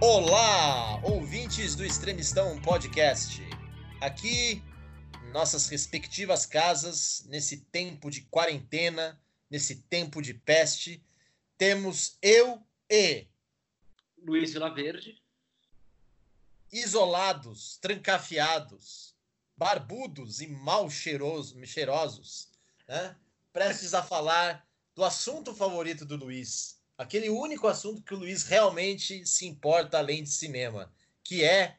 [0.00, 3.40] Olá, ouvintes do Extremistão Podcast.
[3.98, 4.62] Aqui,
[5.32, 9.18] nossas respectivas casas, nesse tempo de quarentena,
[9.48, 11.02] nesse tempo de peste,
[11.56, 13.26] temos eu e
[14.18, 15.22] Luiz Vilaverde.
[16.70, 19.16] Isolados, trancafiados,
[19.56, 22.50] barbudos e mal cheirosos, cheirosos,
[22.86, 23.16] né?
[23.50, 29.26] prestes a falar do assunto favorito do Luiz, aquele único assunto que o Luiz realmente
[29.26, 30.92] se importa além de cinema,
[31.22, 31.78] que é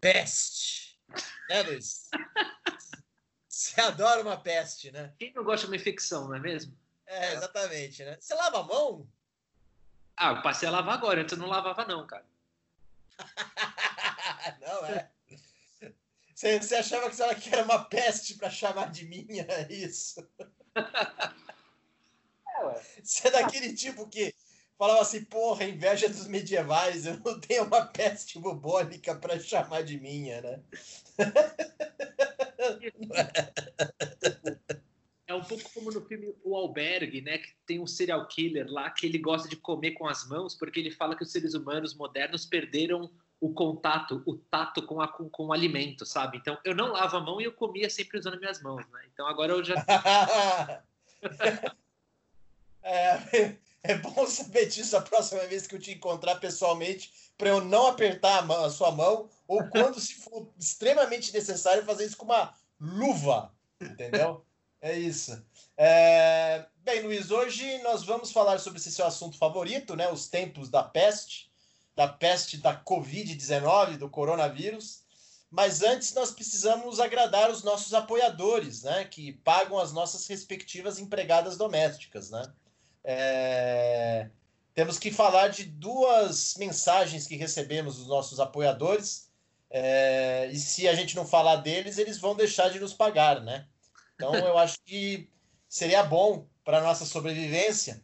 [0.00, 1.00] peste.
[1.48, 2.08] Né, Luiz?
[3.48, 5.14] Você adora uma peste, né?
[5.18, 6.76] Quem não gosta de uma infecção, não é mesmo?
[7.06, 8.16] É, exatamente, né?
[8.20, 9.08] Você lava a mão?
[10.16, 12.26] Ah, eu passei a lavar agora, antes eu não lavava não, cara.
[14.60, 15.10] não, é.
[16.34, 20.26] Você, você achava que era uma peste para chamar de minha, é isso?
[22.58, 24.34] É, você é daquele tipo que
[24.78, 29.98] falava assim, porra, inveja dos medievais, eu não tenho uma peste bubônica para chamar de
[29.98, 30.60] minha, né?
[35.26, 37.38] É um pouco como no filme O Albergue, né?
[37.38, 40.78] Que tem um serial killer lá que ele gosta de comer com as mãos, porque
[40.78, 45.28] ele fala que os seres humanos modernos perderam o contato, o tato com, a, com,
[45.28, 46.38] com o alimento, sabe?
[46.38, 49.00] Então eu não lavo a mão e eu comia sempre usando minhas mãos, né?
[49.12, 49.74] Então agora eu já.
[52.82, 53.56] é,
[53.88, 57.86] é bom saber disso a próxima vez que eu te encontrar pessoalmente, para eu não
[57.86, 62.24] apertar a, mão, a, sua mão, ou quando se for extremamente necessário, fazer isso com
[62.24, 64.44] uma luva, entendeu?
[64.80, 65.42] É isso.
[65.76, 66.66] É...
[66.84, 70.08] Bem, Luiz, hoje nós vamos falar sobre esse seu assunto favorito, né?
[70.10, 71.50] Os tempos da peste,
[71.94, 75.02] da peste da Covid-19, do coronavírus.
[75.50, 79.04] Mas antes nós precisamos agradar os nossos apoiadores, né?
[79.04, 82.42] Que pagam as nossas respectivas empregadas domésticas, né?
[83.08, 84.28] É...
[84.74, 89.30] Temos que falar de duas mensagens que recebemos dos nossos apoiadores.
[89.70, 90.50] É...
[90.52, 93.68] E se a gente não falar deles, eles vão deixar de nos pagar, né?
[94.16, 95.30] Então eu acho que
[95.68, 98.02] seria bom para nossa sobrevivência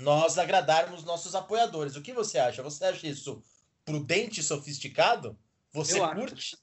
[0.00, 1.94] nós agradarmos nossos apoiadores.
[1.94, 2.62] O que você acha?
[2.62, 3.42] Você acha isso
[3.84, 5.38] prudente e sofisticado?
[5.72, 6.34] Você eu curte?
[6.34, 6.56] Acho,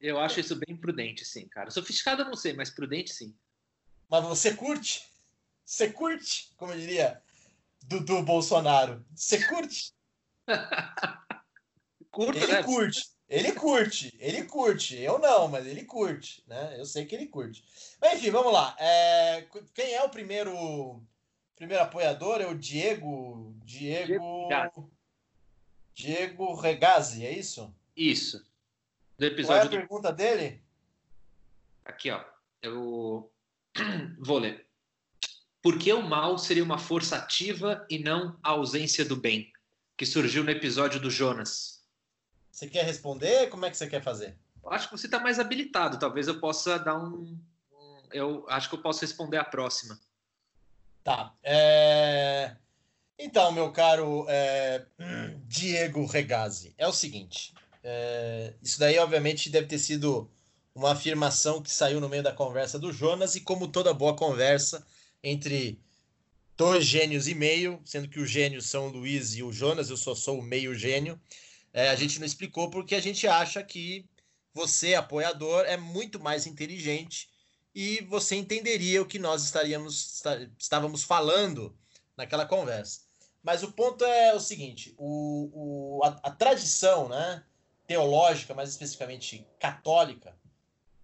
[0.00, 1.72] eu acho isso bem prudente, sim, cara.
[1.72, 3.34] Sofisticado eu não sei, mas prudente sim.
[4.08, 5.02] Mas você curte?
[5.64, 7.22] Você curte, como diria
[7.84, 9.04] Dudu Bolsonaro.
[9.14, 9.92] Você curte?
[12.10, 12.62] Curto, Ele né?
[12.62, 13.14] curte.
[13.28, 14.96] Ele curte, ele curte.
[15.00, 16.78] Eu não, mas ele curte, né?
[16.78, 17.64] Eu sei que ele curte.
[18.00, 18.76] Mas enfim, vamos lá.
[18.78, 21.02] É, quem é o primeiro
[21.56, 22.40] primeiro apoiador?
[22.40, 23.56] É o Diego.
[23.64, 24.48] Diego.
[25.94, 27.74] Diego Regazzi, é isso?
[27.96, 28.44] Isso.
[29.18, 30.62] Do episódio Qual é a pergunta dele?
[31.84, 32.22] Aqui, ó.
[32.60, 33.32] Eu
[34.20, 34.63] vou ler.
[35.64, 39.50] Por que o mal seria uma força ativa e não a ausência do bem?
[39.96, 41.82] Que surgiu no episódio do Jonas.
[42.52, 43.48] Você quer responder?
[43.48, 44.36] Como é que você quer fazer?
[44.66, 45.98] Acho que você está mais habilitado.
[45.98, 47.40] Talvez eu possa dar um,
[47.72, 49.98] um, Eu acho que eu posso responder a próxima.
[51.02, 51.34] Tá.
[51.42, 52.54] É...
[53.18, 54.84] Então, meu caro é...
[55.46, 57.54] Diego Regazzi, é o seguinte.
[57.82, 58.52] É...
[58.62, 60.30] Isso daí, obviamente, deve ter sido
[60.74, 64.86] uma afirmação que saiu no meio da conversa do Jonas, e como toda boa conversa
[65.24, 65.80] entre
[66.56, 69.96] dois gênios e meio, sendo que os gênios são o Luiz e o Jonas, eu
[69.96, 71.20] só sou o meio gênio.
[71.72, 74.04] É, a gente não explicou porque a gente acha que
[74.52, 77.28] você, apoiador, é muito mais inteligente
[77.74, 80.22] e você entenderia o que nós estaríamos
[80.56, 81.76] estávamos falando
[82.16, 83.00] naquela conversa.
[83.42, 87.42] Mas o ponto é o seguinte: o, o a, a, tradição né,
[87.86, 90.36] teológica, mais especificamente católica,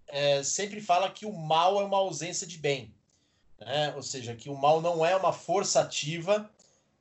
[0.07, 2.95] é, sempre fala que o mal é uma ausência de bem.
[3.61, 3.95] Né?
[3.95, 6.51] Ou seja, que o mal não é uma força ativa,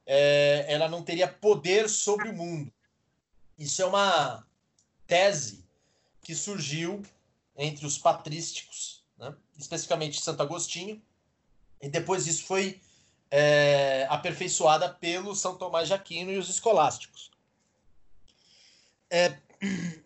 [0.05, 2.71] é, ela não teria poder sobre o mundo.
[3.57, 4.45] Isso é uma
[5.07, 5.63] tese
[6.21, 7.01] que surgiu
[7.57, 9.35] entre os patrísticos, né?
[9.57, 11.01] especificamente Santo Agostinho,
[11.81, 12.81] e depois isso foi
[13.31, 17.31] é, aperfeiçoada pelo São Tomás de Aquino e os escolásticos.
[19.09, 19.37] É,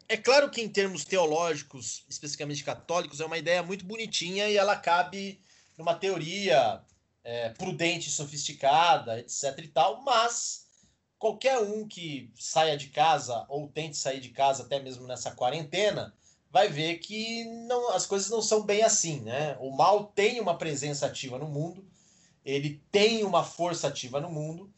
[0.08, 4.76] é claro que em termos teológicos, especificamente católicos, é uma ideia muito bonitinha e ela
[4.76, 5.40] cabe
[5.84, 6.82] numa teoria
[7.24, 9.60] é, prudente, sofisticada, etc.
[9.60, 10.66] e tal, mas
[11.20, 16.14] qualquer um que saia de casa ou tente sair de casa até mesmo nessa quarentena
[16.50, 19.58] vai ver que não, as coisas não são bem assim, né?
[19.60, 21.86] O mal tem uma presença ativa no mundo,
[22.46, 24.72] ele tem uma força ativa no mundo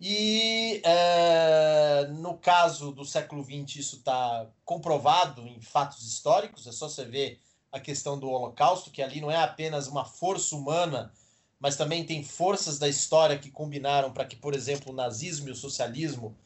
[0.00, 6.66] e é, no caso do século XX isso está comprovado em fatos históricos.
[6.66, 7.40] É só você ver
[7.72, 11.12] a questão do Holocausto, que ali não é apenas uma força humana
[11.58, 15.52] mas também tem forças da história que combinaram para que, por exemplo, o nazismo e
[15.52, 16.36] o socialismo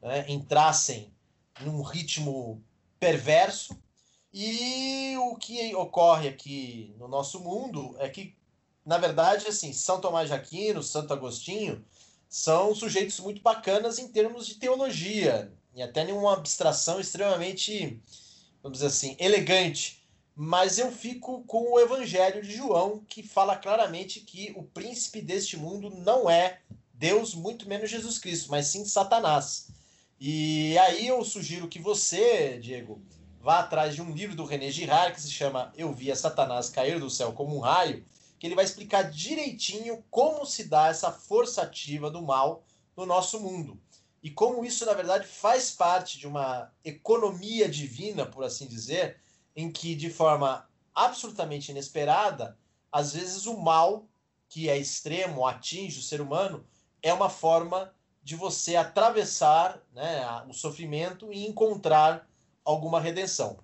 [0.00, 1.12] né, entrassem
[1.60, 2.62] num ritmo
[3.00, 3.76] perverso.
[4.32, 8.36] E o que ocorre aqui no nosso mundo é que,
[8.84, 11.82] na verdade, assim, São Tomás de Aquino, Santo Agostinho,
[12.28, 17.98] são sujeitos muito bacanas em termos de teologia, e até numa abstração extremamente,
[18.62, 19.97] vamos dizer assim, elegante.
[20.40, 25.56] Mas eu fico com o Evangelho de João, que fala claramente que o príncipe deste
[25.56, 26.60] mundo não é
[26.94, 29.66] Deus, muito menos Jesus Cristo, mas sim Satanás.
[30.20, 33.02] E aí eu sugiro que você, Diego,
[33.40, 37.00] vá atrás de um livro do René Girard que se chama Eu Via Satanás Cair
[37.00, 38.04] do Céu como um Raio,
[38.38, 42.62] que ele vai explicar direitinho como se dá essa força ativa do mal
[42.96, 43.76] no nosso mundo.
[44.22, 49.20] E como isso, na verdade, faz parte de uma economia divina, por assim dizer,
[49.58, 52.56] em que, de forma absolutamente inesperada,
[52.92, 54.06] às vezes o mal,
[54.48, 56.64] que é extremo, atinge o ser humano,
[57.02, 62.24] é uma forma de você atravessar né, o sofrimento e encontrar
[62.64, 63.58] alguma redenção.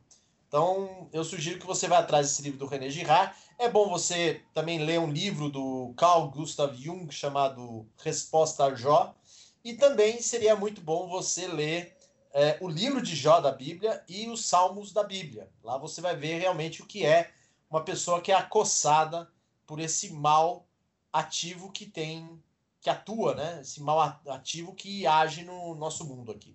[0.48, 3.32] Então, eu sugiro que você vá atrás desse livro do René Girard.
[3.56, 9.14] É bom você também ler um livro do Carl Gustav Jung chamado Resposta a Jó.
[9.62, 11.93] E também seria muito bom você ler
[12.34, 15.48] é, o livro de Jó da Bíblia e os Salmos da Bíblia.
[15.62, 17.30] Lá você vai ver realmente o que é
[17.70, 19.30] uma pessoa que é acossada
[19.64, 20.66] por esse mal
[21.12, 22.42] ativo que tem
[22.80, 23.60] que atua, né?
[23.62, 26.54] Esse mal ativo que age no nosso mundo aqui.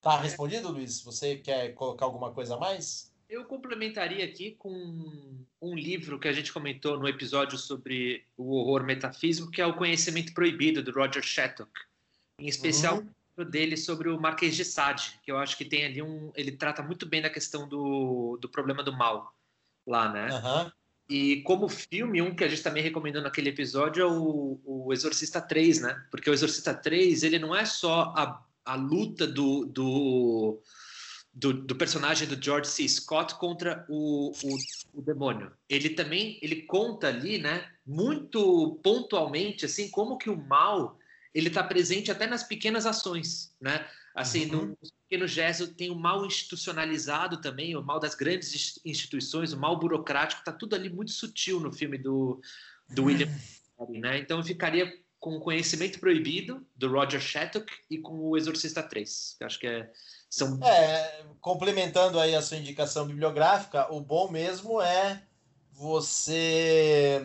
[0.00, 1.02] Tá respondido, Luiz?
[1.02, 3.12] Você quer colocar alguma coisa a mais?
[3.28, 4.72] Eu complementaria aqui com
[5.60, 9.76] um livro que a gente comentou no episódio sobre o horror metafísico, que é o
[9.76, 11.70] Conhecimento Proibido, do Roger Shattuck.
[12.40, 13.08] Em especial uhum.
[13.48, 16.32] Dele sobre o Marquês de Sade, que eu acho que tem ali um.
[16.34, 19.34] Ele trata muito bem da questão do, do problema do mal
[19.86, 20.28] lá, né?
[20.32, 20.70] Uhum.
[21.10, 25.40] E como filme, um que a gente também recomendou naquele episódio é o, o Exorcista
[25.40, 26.04] 3, né?
[26.08, 30.62] Porque o Exorcista 3, ele não é só a, a luta do, do,
[31.34, 32.88] do, do personagem do George C.
[32.88, 35.50] Scott contra o, o, o, demônio.
[35.68, 37.68] Ele também, ele conta ali, né?
[37.84, 40.96] Muito pontualmente, assim, como que o mal,
[41.34, 43.86] ele está presente até nas pequenas ações, né?
[44.14, 44.76] Assim, uhum.
[44.80, 49.78] nos pequenos gestos tem o mal institucionalizado também, o mal das grandes instituições, o mal
[49.78, 52.40] burocrático, está tudo ali muito sutil no filme do,
[52.88, 53.28] do William.
[53.78, 54.00] Uhum.
[54.00, 54.18] Né?
[54.18, 59.36] Então eu ficaria com o Conhecimento Proibido, do Roger Shattuck, e com o Exorcista 3,
[59.38, 59.90] que acho que é,
[60.28, 60.58] são...
[60.64, 65.22] É, complementando aí a sua indicação bibliográfica, o bom mesmo é
[65.72, 67.22] você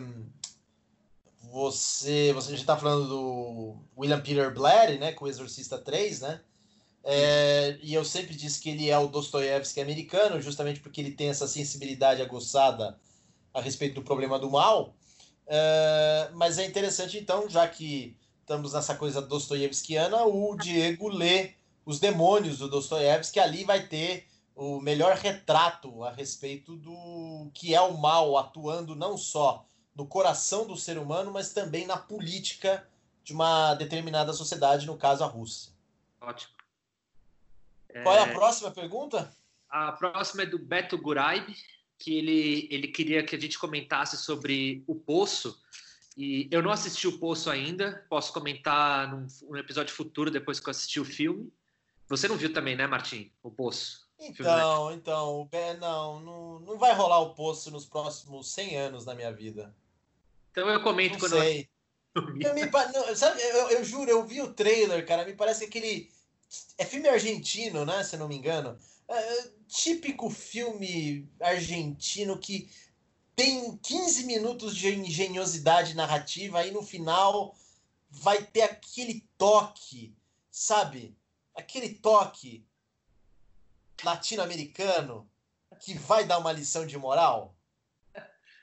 [1.50, 6.40] você você já está falando do William Peter Blatty, né, com o Exorcista 3, né?
[7.08, 11.28] É, e eu sempre disse que ele é o Dostoiévski americano, justamente porque ele tem
[11.28, 12.98] essa sensibilidade aguçada
[13.54, 14.94] a respeito do problema do mal.
[15.46, 21.54] É, mas é interessante, então, já que estamos nessa coisa dostoiévskiana, o Diego lê
[21.84, 24.26] Os Demônios do Dostoiévski, ali vai ter
[24.56, 29.64] o melhor retrato a respeito do que é o mal atuando não só
[29.96, 32.86] no coração do ser humano, mas também na política
[33.24, 35.72] de uma determinada sociedade, no caso a Rússia.
[36.20, 36.52] Ótimo.
[38.02, 39.34] Qual é a é, próxima pergunta?
[39.68, 41.46] A próxima é do Beto Guraib,
[41.98, 45.60] que ele, ele queria que a gente comentasse sobre o Poço.
[46.16, 50.68] E eu não assisti o Poço ainda, posso comentar num, num episódio futuro depois que
[50.68, 51.50] eu assisti o filme.
[52.08, 53.32] Você não viu também, né, Martim?
[53.42, 54.06] O Poço?
[54.18, 59.32] Então, então, não, não, não vai rolar o Poço nos próximos 100 anos na minha
[59.32, 59.74] vida.
[60.56, 61.68] Então eu comento não quando sei.
[62.14, 62.22] eu...
[62.40, 66.10] eu, me, não, sabe, eu, eu, juro, eu vi o trailer, cara, me parece aquele
[66.78, 68.02] é filme argentino, né?
[68.02, 68.78] Se não me engano.
[69.06, 72.70] É, típico filme argentino que
[73.34, 77.54] tem 15 minutos de engenhosidade narrativa, aí no final
[78.08, 80.16] vai ter aquele toque,
[80.50, 81.14] sabe?
[81.54, 82.66] Aquele toque
[84.02, 85.30] latino-americano
[85.80, 87.54] que vai dar uma lição de moral.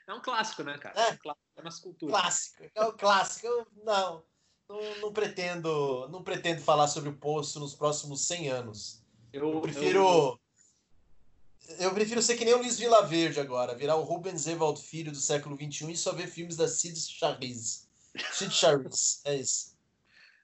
[0.08, 1.00] É um clássico, né, cara?
[1.00, 1.43] É, é um clássico
[1.82, 2.12] cultura.
[2.12, 3.48] Clássico, é um clássico.
[3.84, 4.24] Não,
[4.68, 9.04] não, não, pretendo, não pretendo falar sobre o poço nos próximos 100 anos.
[9.32, 10.00] Eu, eu prefiro.
[10.00, 10.40] Eu...
[11.80, 11.94] eu...
[11.94, 15.56] prefiro ser que nem o Luiz Verde agora, virar o Rubens Evald Filho do século
[15.56, 17.88] XXI e só ver filmes da Cid Charisse.
[18.32, 19.74] Cid Charisse, é isso.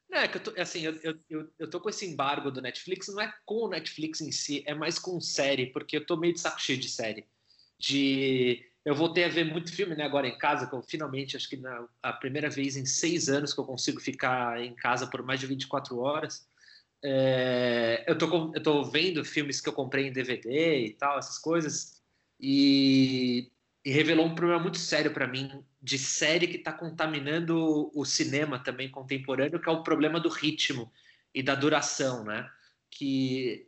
[0.09, 0.99] Não, é que eu tô, assim, eu,
[1.29, 4.63] eu, eu tô com esse embargo do Netflix, não é com o Netflix em si,
[4.65, 7.27] é mais com série, porque eu tô meio de saco cheio de série.
[7.77, 11.47] De eu voltei a ver muito filme né, agora em casa, que eu finalmente, acho
[11.47, 15.21] que na a primeira vez em seis anos que eu consigo ficar em casa por
[15.21, 16.47] mais de 24 horas.
[17.03, 21.37] É, eu, tô, eu tô vendo filmes que eu comprei em DVD e tal, essas
[21.37, 22.01] coisas,
[22.39, 23.51] e,
[23.85, 28.57] e revelou um problema muito sério para mim de série que está contaminando o cinema
[28.57, 30.91] também contemporâneo, que é o problema do ritmo.
[31.31, 32.49] e da duração, né?
[32.89, 33.67] Que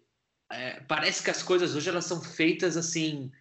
[0.52, 3.32] é, parece que as coisas hoje elas são feitas assim,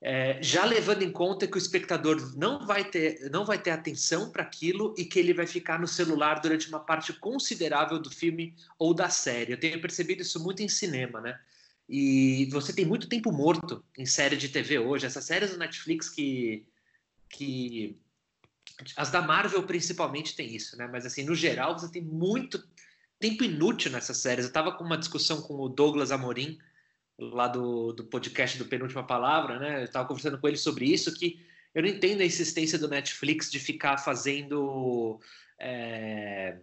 [0.00, 4.30] é, já levando em conta que o espectador não vai ter, não vai ter atenção
[4.30, 8.54] para aquilo e que ele vai ficar no celular durante uma parte considerável do filme
[8.78, 9.52] ou da série.
[9.52, 11.40] Eu tenho percebido isso muito em cinema, né?
[11.88, 15.06] E você tem muito tempo morto em série de TV hoje.
[15.06, 16.66] Essas séries do Netflix que,
[17.28, 17.96] que
[18.96, 20.86] as da Marvel principalmente tem isso, né?
[20.86, 22.62] Mas assim, no geral, você tem muito
[23.18, 24.44] tempo inútil nessas séries.
[24.44, 26.58] Eu estava com uma discussão com o Douglas Amorim,
[27.18, 29.80] lá do, do podcast do Penúltima Palavra, né?
[29.80, 31.40] Eu estava conversando com ele sobre isso, que
[31.74, 35.20] eu não entendo a insistência do Netflix de ficar fazendo
[35.58, 36.58] é,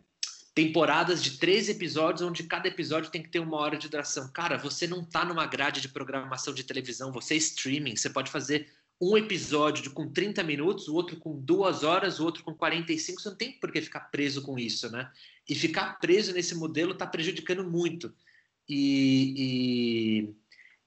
[0.53, 4.29] temporadas de três episódios, onde cada episódio tem que ter uma hora de duração.
[4.31, 8.31] Cara, você não está numa grade de programação de televisão, você é streaming, você pode
[8.31, 8.70] fazer
[9.01, 13.20] um episódio de, com 30 minutos, o outro com duas horas, o outro com 45,
[13.20, 15.12] você não tem por que ficar preso com isso, né?
[15.50, 18.13] E ficar preso nesse modelo está prejudicando muito.
[18.70, 20.36] E, e,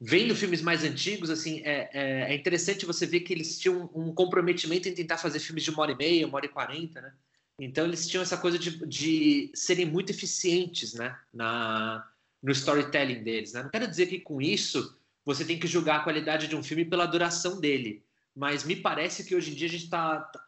[0.06, 4.12] vendo filmes mais antigos, assim, é, é, é, interessante você ver que eles tinham um
[4.12, 7.12] comprometimento em tentar fazer filmes de uma hora e meia, uma hora e quarenta, né?
[7.58, 11.18] Então eles tinham essa coisa de, de serem muito eficientes, né?
[11.32, 12.06] Na,
[12.42, 13.62] no storytelling deles, né?
[13.62, 14.94] Não quero dizer que com isso
[15.24, 18.04] você tem que julgar a qualidade de um filme pela duração dele.
[18.36, 20.44] Mas me parece que hoje em dia a gente está tá,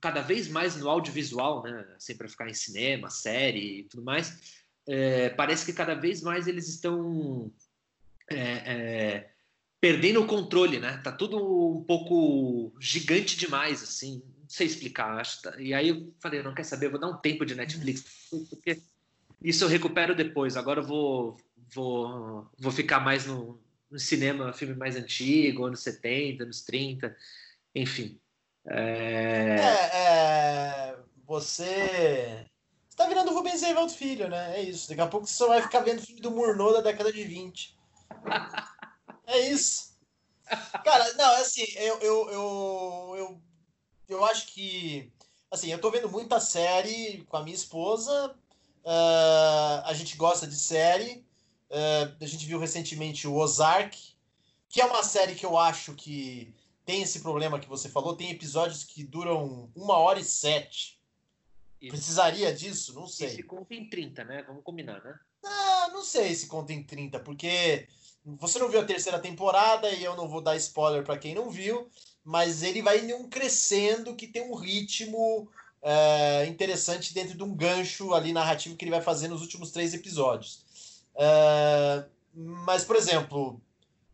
[0.00, 1.86] cada vez mais no audiovisual, né?
[1.98, 4.64] Sempre para ficar em cinema, série e tudo mais.
[4.86, 7.52] É, parece que cada vez mais eles estão
[8.30, 9.30] é, é,
[9.80, 11.00] perdendo o controle, né?
[11.02, 11.38] Tá tudo
[11.76, 14.22] um pouco gigante demais, assim.
[14.40, 15.18] Não sei explicar.
[15.18, 17.54] Acho, tá, e aí eu falei, não quer saber, eu vou dar um tempo de
[17.54, 18.80] Netflix, porque
[19.42, 20.56] isso eu recupero depois.
[20.56, 21.36] Agora eu vou,
[21.74, 27.16] vou, vou ficar mais no, no cinema, filme mais antigo, anos 70, anos 30,
[27.74, 28.18] enfim.
[28.66, 29.56] É...
[29.60, 32.46] é, é você
[32.96, 34.58] tá virando Rubens Evaldo Filho, né?
[34.58, 34.88] É isso.
[34.88, 37.77] Daqui a pouco você só vai ficar vendo filme do Murnau da década de 20.
[39.26, 39.94] É isso.
[40.84, 43.42] Cara, não, é assim, eu, eu, eu, eu,
[44.08, 45.12] eu acho que.
[45.50, 48.34] Assim, eu tô vendo muita série com a minha esposa.
[48.84, 51.26] Uh, a gente gosta de série.
[51.70, 53.98] Uh, a gente viu recentemente o Ozark,
[54.68, 56.54] que é uma série que eu acho que
[56.86, 58.16] tem esse problema que você falou.
[58.16, 60.98] Tem episódios que duram uma hora e sete.
[61.80, 61.90] Isso.
[61.90, 62.94] Precisaria disso?
[62.94, 63.28] Não sei.
[63.28, 64.42] Esse conta em 30, né?
[64.46, 65.18] Vamos combinar, né?
[65.44, 67.86] Ah, não sei se conta em 30, porque
[68.36, 71.50] você não viu a terceira temporada e eu não vou dar spoiler para quem não
[71.50, 71.88] viu,
[72.24, 75.48] mas ele vai em um crescendo que tem um ritmo
[75.80, 79.94] é, interessante dentro de um gancho ali narrativo que ele vai fazer nos últimos três
[79.94, 80.62] episódios.
[81.14, 82.04] É,
[82.34, 83.60] mas, por exemplo,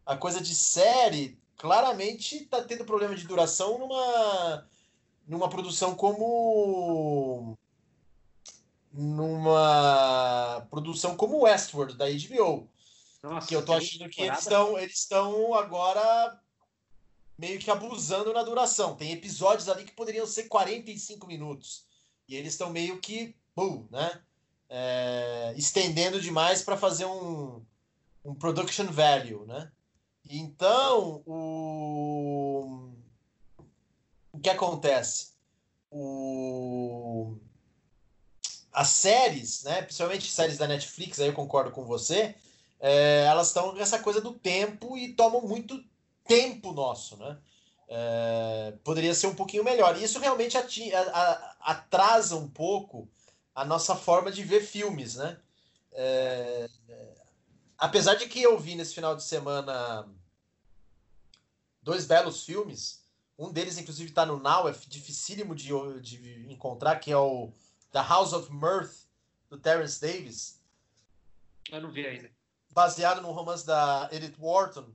[0.07, 4.67] a coisa de série claramente está tendo problema de duração numa,
[5.27, 7.59] numa produção como
[8.93, 12.69] numa produção como Westworld da HBO
[13.31, 16.41] nossa, que eu tô achando que eles estão eles estão agora
[17.39, 18.95] meio que abusando na duração.
[18.95, 21.87] Tem episódios ali que poderiam ser 45 minutos.
[22.29, 24.23] E eles estão meio que, boom, né?
[24.69, 27.65] É, estendendo demais para fazer um,
[28.25, 29.71] um production value, né?
[30.29, 32.93] Então, o,
[34.33, 35.35] o que acontece?
[35.91, 37.37] O,
[38.73, 42.35] as séries, né, principalmente séries da Netflix, aí eu concordo com você,
[42.81, 45.83] é, elas estão essa coisa do tempo e tomam muito
[46.25, 47.39] tempo nosso, né?
[47.89, 49.97] É, poderia ser um pouquinho melhor.
[49.97, 53.09] E isso realmente ati, a, a, atrasa um pouco
[53.55, 55.39] a nossa forma de ver filmes, né?
[55.93, 56.69] É,
[57.79, 60.09] apesar de que eu vi nesse final de semana
[61.83, 63.05] dois belos filmes,
[63.39, 65.69] um deles inclusive está no Now, é dificílimo de,
[66.01, 67.53] de encontrar, que é o
[67.93, 69.07] The House of Mirth,
[69.49, 70.61] do Terence Davis.
[71.71, 72.34] Eu não vi ainda
[72.75, 74.93] baseado no romance da Edith Wharton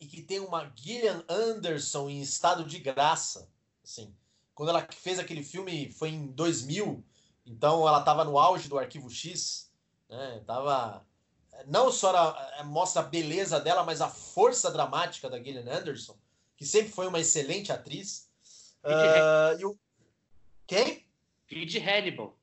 [0.00, 3.48] e que tem uma Gillian Anderson em estado de graça,
[3.82, 4.12] assim.
[4.54, 7.04] Quando ela fez aquele filme foi em 2000,
[7.46, 9.70] então ela estava no auge do Arquivo X,
[10.08, 10.42] né?
[10.44, 11.06] Tava
[11.66, 16.16] não só a, a, mostra a beleza dela, mas a força dramática da Gillian Anderson,
[16.56, 18.28] que sempre foi uma excelente atriz.
[18.82, 19.78] Uh, e o...
[20.66, 21.06] Quem?
[21.46, 22.36] Feed Hannibal.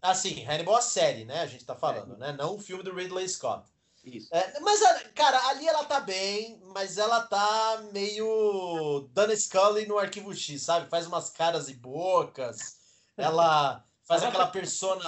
[0.00, 1.40] Assim, Hannibal a série, né?
[1.40, 2.18] A gente tá falando, é.
[2.18, 2.32] né?
[2.32, 3.64] Não o filme do Ridley Scott.
[4.06, 4.28] Isso.
[4.32, 4.80] É, mas,
[5.14, 10.88] cara, ali ela tá bem, mas ela tá meio Dana Scully no Arquivo X, sabe?
[10.88, 12.76] Faz umas caras e bocas.
[13.16, 15.04] Ela faz aquela persona.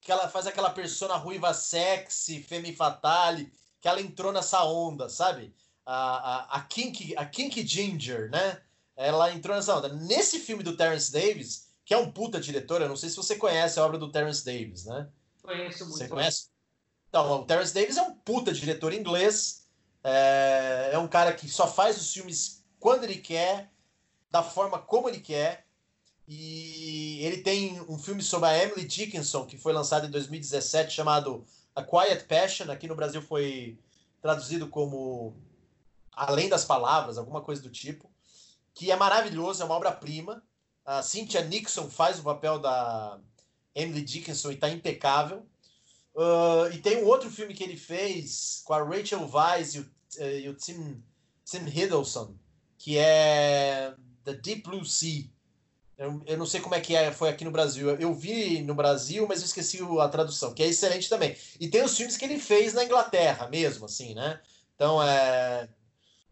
[0.00, 5.52] Que ela faz aquela persona ruiva sexy, femme fatale, que ela entrou nessa onda, sabe?
[5.84, 8.62] A, a, a, Kink, a Kink Ginger, né?
[8.96, 9.88] Ela entrou nessa onda.
[9.88, 12.80] Nesse filme do Terence Davis, que é um puta diretor.
[12.80, 15.08] Eu não sei se você conhece a obra do Terence Davis, né?
[15.42, 15.98] Conheço muito.
[15.98, 16.48] Você conhece?
[17.08, 19.66] Então, o Terence Davis é um puta diretor inglês.
[20.04, 23.72] É, é um cara que só faz os filmes quando ele quer,
[24.30, 25.66] da forma como ele quer.
[26.28, 31.44] E ele tem um filme sobre a Emily Dickinson, que foi lançado em 2017, chamado
[31.74, 32.70] A Quiet Passion.
[32.70, 33.76] Aqui no Brasil foi
[34.22, 35.34] traduzido como
[36.12, 38.08] Além das Palavras, alguma coisa do tipo.
[38.74, 40.40] Que é maravilhoso, é uma obra-prima.
[40.90, 43.16] A Cynthia Nixon faz o papel da
[43.76, 45.46] Emily Dickinson e está impecável.
[46.16, 49.82] Uh, e tem um outro filme que ele fez com a Rachel Weisz e o,
[49.82, 51.00] uh, e o Tim,
[51.44, 52.34] Tim Hiddleston,
[52.76, 53.94] que é
[54.24, 55.26] The Deep Blue Sea.
[55.96, 57.90] Eu, eu, não sei como é que é, foi aqui no Brasil.
[57.90, 61.36] Eu vi no Brasil, mas eu esqueci a tradução, que é excelente também.
[61.60, 64.40] E tem os filmes que ele fez na Inglaterra mesmo, assim, né?
[64.74, 65.68] Então, é,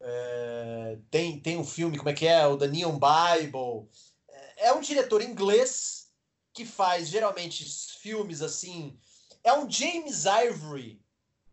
[0.00, 2.44] é, tem, tem um filme, como é que é?
[2.44, 3.86] O The Neon Bible.
[4.58, 6.08] É, um diretor inglês
[6.52, 7.64] que faz geralmente
[8.00, 8.98] filmes assim.
[9.42, 11.00] É um James Ivory,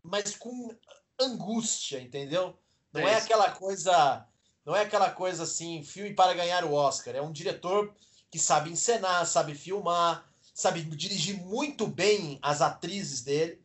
[0.02, 0.74] mas com
[1.18, 2.58] angústia, entendeu?
[2.92, 4.26] Não é, é aquela coisa
[4.66, 7.14] não é aquela coisa assim, filme para ganhar o Oscar.
[7.14, 7.94] É um diretor
[8.28, 13.62] que sabe encenar, sabe filmar, sabe dirigir muito bem as atrizes dele.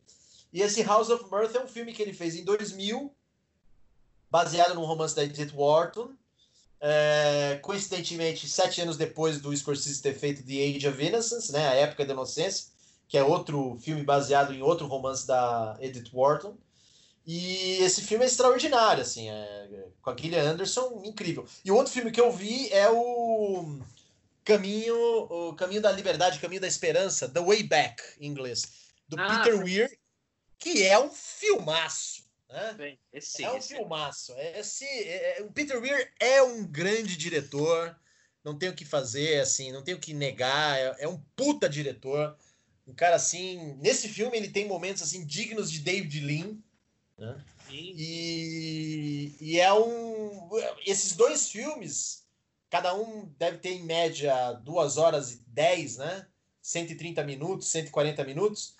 [0.52, 3.12] E esse House of Mirth é um filme que ele fez em 2000,
[4.30, 6.14] baseado num romance da Edith Wharton.
[6.84, 11.74] É, coincidentemente, sete anos depois do Scorsese ter feito The Age of Innocence, né, A
[11.74, 12.72] Época da Inocência,
[13.06, 16.56] que é outro filme baseado em outro romance da Edith Wharton.
[17.24, 21.46] E esse filme é extraordinário, assim, é, com a Gillian Anderson, incrível.
[21.64, 23.78] E o outro filme que eu vi é o
[24.44, 28.66] Caminho, o Caminho da Liberdade, Caminho da Esperança, The Way Back, em inglês,
[29.06, 29.62] do ah, Peter.
[29.62, 29.88] Weir,
[30.58, 32.21] que é um filmaço.
[32.52, 32.74] Né?
[32.76, 33.74] Bem, esse, é um esse.
[33.74, 34.34] filmaço.
[34.36, 37.98] Esse, é, é, o Peter Weir é um grande diretor,
[38.44, 41.68] não tem o que fazer, assim, não tem o que negar, é, é um puta
[41.68, 42.36] diretor.
[42.86, 46.58] Um cara assim, nesse filme ele tem momentos assim dignos de David Lean,
[47.16, 47.42] né?
[47.70, 50.50] E, e é um.
[50.84, 52.26] Esses dois filmes,
[52.68, 56.26] cada um deve ter em média 2 horas e 10, né?
[56.60, 58.74] 130 minutos, 140 minutos.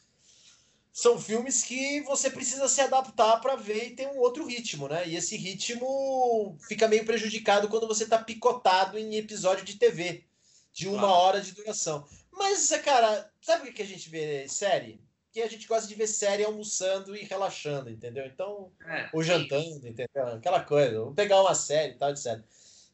[0.93, 5.09] São filmes que você precisa se adaptar para ver e ter um outro ritmo, né?
[5.09, 10.25] E esse ritmo fica meio prejudicado quando você está picotado em episódio de TV,
[10.73, 11.15] de uma claro.
[11.15, 12.07] hora de duração.
[12.31, 15.01] Mas, cara, sabe o que a gente vê série?
[15.33, 18.27] que a gente gosta de ver série almoçando e relaxando, entendeu?
[18.27, 20.27] Então, é, ou jantando, entendeu?
[20.35, 22.39] Aquela coisa, vamos pegar uma série e tal, etc.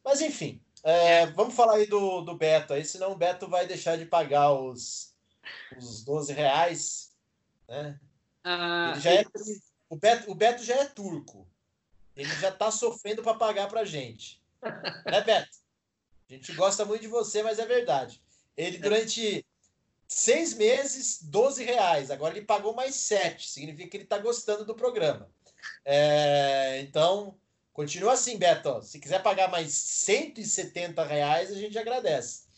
[0.03, 3.97] Mas enfim, é, vamos falar aí do, do Beto aí, senão o Beto vai deixar
[3.97, 5.13] de pagar os,
[5.77, 7.08] os 12 reais,
[7.69, 7.99] né?
[8.43, 9.25] Ah, já é,
[9.89, 11.47] o, Beto, o Beto já é turco.
[12.15, 14.41] Ele já tá sofrendo para pagar pra gente.
[15.05, 15.57] Né, Beto?
[16.29, 18.21] A gente gosta muito de você, mas é verdade.
[18.57, 19.45] Ele, durante
[20.07, 22.11] seis meses, 12 reais.
[22.11, 23.49] Agora ele pagou mais sete.
[23.49, 25.29] Significa que ele está gostando do programa.
[25.85, 27.37] É, então,
[27.71, 28.81] continua assim, Beto.
[28.81, 32.48] Se quiser pagar mais 170 reais, a gente agradece.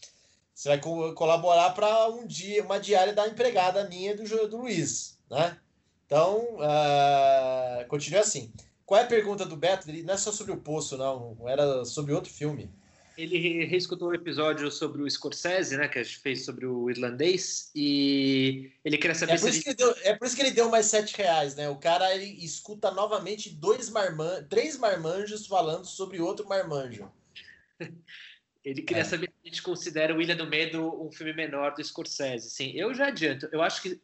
[0.53, 5.17] Você vai co colaborar para um dia, uma diária da empregada minha do, do Luiz,
[5.29, 5.57] né?
[6.05, 8.51] Então, uh, continue assim.
[8.85, 9.89] Qual é a pergunta do Beto?
[9.89, 11.37] Ele não é só sobre o poço, não.
[11.47, 12.69] Era sobre outro filme
[13.17, 16.89] ele reescutou o um episódio sobre o Scorsese, né, que a gente fez sobre o
[16.89, 19.75] irlandês, e ele queria saber é por, isso gente...
[19.75, 21.69] deu, é por isso que ele deu mais sete reais, né?
[21.69, 24.43] O cara ele escuta novamente dois marman...
[24.49, 27.11] três marmanjos falando sobre outro marmanjo.
[28.63, 29.05] ele queria é.
[29.05, 32.49] saber se a gente considera o Ilha do Medo um filme menor do Scorsese.
[32.49, 33.99] Sim, eu já adianto, eu acho que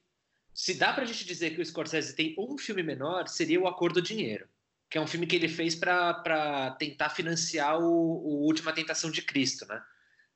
[0.53, 4.01] se dá pra gente dizer que o Scorsese tem um filme menor, seria o Acordo
[4.01, 4.47] do Dinheiro
[4.89, 9.21] que é um filme que ele fez para tentar financiar o, o, Última Tentação de
[9.21, 9.81] Cristo, né?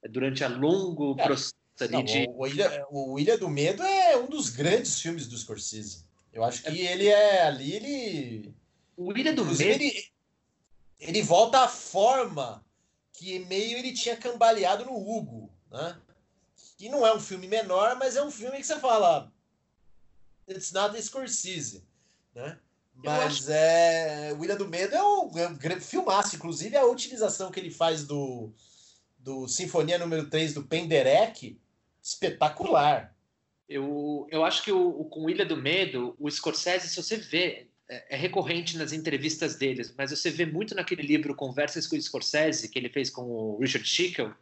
[0.09, 2.25] Durante a longo é, processo ali não, de...
[2.29, 6.05] O, o, Ilha, o Ilha do Medo é um dos grandes filmes do Scorsese.
[6.33, 6.91] Eu acho que é.
[6.91, 8.53] ele é ali, ele...
[8.97, 9.61] O Ilha do Medo...
[9.61, 10.05] Ele,
[10.99, 12.63] ele volta à forma
[13.21, 15.95] que meio ele tinha cambaleado no Hugo, né?
[16.75, 19.31] Que não é um filme menor, mas é um filme que você fala...
[20.49, 21.85] It's not Scorsese,
[22.33, 22.57] né?
[22.95, 23.51] Mas acho...
[23.51, 24.33] é.
[24.33, 26.35] O Ilha do Medo é um, é um grande filmaço.
[26.35, 28.51] Inclusive, a utilização que ele faz do,
[29.19, 31.61] do Sinfonia número 3 do Penderek,
[32.01, 33.15] espetacular.
[33.69, 38.15] Eu, eu acho que o, com Ilha do Medo, o Scorsese, se você vê, é,
[38.15, 42.79] recorrente nas entrevistas deles, mas você vê muito naquele livro Conversas com o Scorsese, que
[42.79, 44.33] ele fez com o Richard Schickel,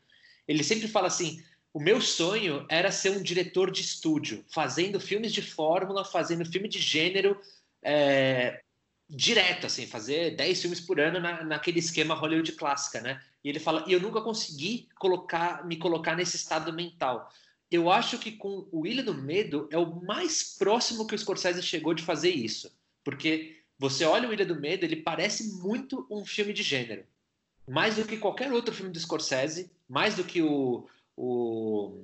[0.48, 5.34] ele sempre fala assim: o meu sonho era ser um diretor de estúdio, fazendo filmes
[5.34, 7.40] de fórmula, fazendo filme de gênero,
[7.82, 8.62] é,
[9.10, 13.20] direto, assim, fazer 10 filmes por ano na, naquele esquema Hollywood clássica, né?
[13.44, 17.32] E ele fala, e eu nunca consegui colocar, me colocar nesse estado mental.
[17.72, 21.64] Eu acho que com o Ilha do Medo é o mais próximo que o Scorsese
[21.64, 22.72] chegou de fazer isso.
[23.10, 27.04] Porque você olha o Ilha do Medo, ele parece muito um filme de gênero.
[27.68, 32.04] Mais do que qualquer outro filme do Scorsese, mais do que o, o,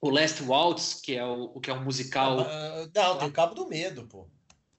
[0.00, 2.36] o Last Waltz, que é o que é um musical.
[2.36, 4.26] Não, não tem o Cabo do Medo, pô.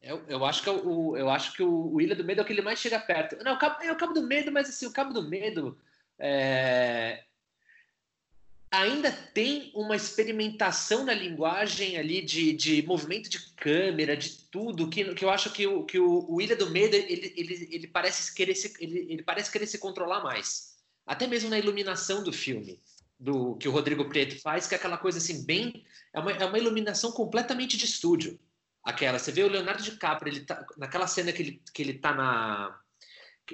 [0.02, 2.44] Eu, eu acho que, é o, eu acho que o, o Ilha do Medo é
[2.44, 3.44] o que ele mais chega perto.
[3.44, 5.78] Não, o Cabo, é o Cabo do Medo, mas assim, o Cabo do Medo
[6.18, 7.24] é,
[8.72, 15.14] ainda tem uma experimentação na linguagem ali de, de movimento de câmera, de tudo, que,
[15.14, 18.74] que eu acho que o, que o, do Medo ele, ele, ele, parece querer se,
[18.80, 20.76] ele, ele parece querer se controlar mais.
[21.06, 22.82] Até mesmo na iluminação do filme,
[23.20, 25.86] do que o Rodrigo Preto faz, que é aquela coisa assim, bem.
[26.14, 28.40] É uma, é uma iluminação completamente de estúdio.
[28.84, 29.18] Aquela.
[29.18, 32.80] Você vê o Leonardo DiCaprio, ele tá, naquela cena que ele, que ele tá na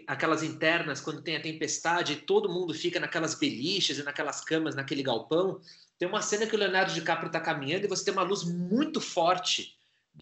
[0.08, 5.04] aquelas internas, quando tem a tempestade, todo mundo fica naquelas beliches e naquelas camas, naquele
[5.04, 5.60] galpão.
[5.98, 9.00] Tem uma cena que o Leonardo DiCaprio está caminhando e você tem uma luz muito
[9.00, 9.78] forte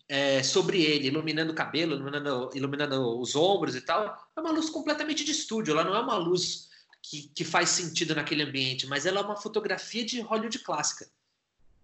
[0.08, 4.18] é, sobre ele, iluminando o cabelo, iluminando, iluminando os ombros e tal.
[4.36, 6.70] É uma luz completamente de estúdio, ela não é uma luz
[7.02, 11.10] que, que faz sentido naquele ambiente, mas ela é uma fotografia de Hollywood clássica,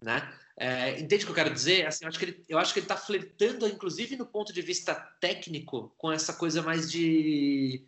[0.02, 0.32] né?
[0.60, 1.86] É, entende o que eu quero dizer?
[1.86, 4.62] Assim, eu acho que ele, eu acho que ele está flertando, inclusive no ponto de
[4.62, 7.86] vista técnico, com essa coisa mais de,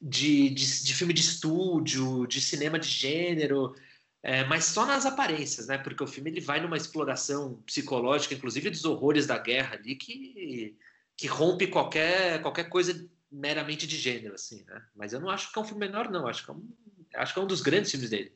[0.00, 3.72] de, de, de filme de estúdio, de cinema de gênero,
[4.20, 5.78] é, mas só nas aparências, né?
[5.78, 10.76] Porque o filme ele vai numa exploração psicológica, inclusive dos horrores da guerra ali, que,
[11.16, 14.84] que rompe qualquer, qualquer coisa meramente de gênero, assim, né?
[14.92, 16.26] Mas eu não acho que é um filme menor, não.
[16.26, 16.68] Acho que é um,
[17.14, 18.32] acho que é um dos grandes filmes dele,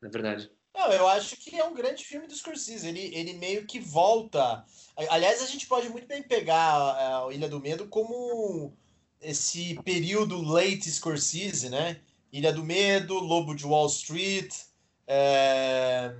[0.00, 0.48] na verdade.
[0.74, 2.86] Não, eu acho que é um grande filme do Scorsese.
[2.86, 4.64] Ele, ele meio que volta.
[5.08, 8.72] Aliás, a gente pode muito bem pegar a Ilha do Medo como
[9.20, 12.00] esse período late Scorsese, né?
[12.32, 14.54] Ilha do Medo, Lobo de Wall Street,
[15.06, 16.14] é,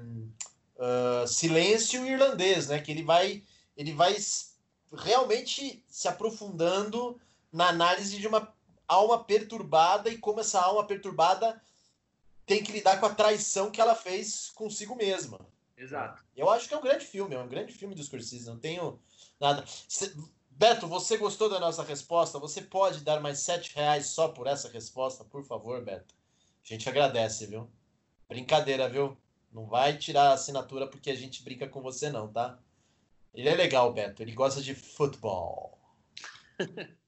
[0.77, 2.81] uh, Silêncio Irlandês, né?
[2.81, 3.43] Que ele vai,
[3.77, 4.17] ele vai
[4.93, 7.21] realmente se aprofundando
[7.53, 8.53] na análise de uma
[8.87, 11.61] alma perturbada e como essa alma perturbada
[12.49, 15.39] tem que lidar com a traição que ela fez consigo mesma.
[15.77, 16.25] Exato.
[16.35, 18.99] Eu acho que é um grande filme, é um grande filme do Scorsese, não tenho
[19.39, 19.65] nada.
[20.51, 22.39] Beto, você gostou da nossa resposta?
[22.41, 26.15] Você pode dar mais sete reais só por essa resposta, por favor, Beto?
[26.65, 27.71] A gente agradece, viu?
[28.29, 29.17] Brincadeira, viu?
[29.53, 32.59] Não vai tirar a assinatura porque a gente brinca com você, não, tá?
[33.33, 34.23] Ele é legal, Beto.
[34.23, 35.79] Ele gosta de futebol.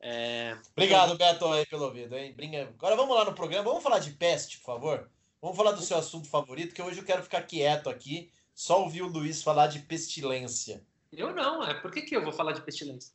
[0.00, 0.56] É...
[0.72, 2.34] Obrigado, Beto, aí, pelo ouvido, hein?
[2.74, 3.68] Agora vamos lá no programa.
[3.68, 5.10] Vamos falar de peste, por favor?
[5.42, 9.02] Vamos falar do seu assunto favorito, que hoje eu quero ficar quieto aqui, só ouvir
[9.02, 10.82] o Luiz falar de pestilência.
[11.12, 11.74] Eu não, é.
[11.74, 13.12] Por que, que eu vou falar de pestilência?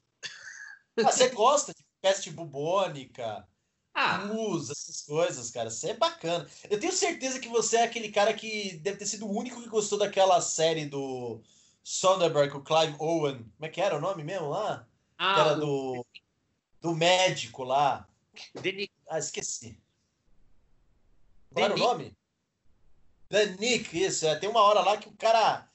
[0.97, 3.47] Ah, você gosta de peste bubônica,
[3.93, 4.17] ah.
[4.17, 5.69] luz, essas coisas, cara.
[5.69, 6.47] Você é bacana.
[6.69, 9.69] Eu tenho certeza que você é aquele cara que deve ter sido o único que
[9.69, 11.41] gostou daquela série do
[11.83, 13.37] Sonderberg, o Clive Owen.
[13.37, 14.87] Como é que era o nome mesmo lá?
[15.17, 16.05] Ah, que era do
[16.85, 18.07] do médico lá.
[18.61, 18.89] Denis.
[19.09, 19.79] Ah, esqueci.
[21.51, 22.15] Qual era o nome?
[23.27, 24.27] Danik, isso.
[24.27, 25.67] É, tem uma hora lá que o cara